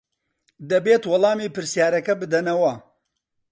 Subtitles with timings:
[0.69, 2.73] دەبێت وەڵامی پرسیارەکە بدەنەوە.